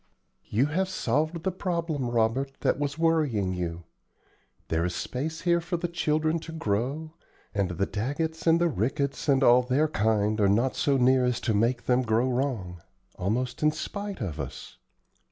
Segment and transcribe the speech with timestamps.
[0.49, 3.83] "You have solved the problem, Robert, that was worrying you.
[4.69, 7.11] There is space here for the children to grow,
[7.53, 11.39] and the Daggetts and the Ricketts and all their kind are not so near as
[11.41, 12.81] to make them grow wrong,
[13.19, 14.77] almost in spite of us.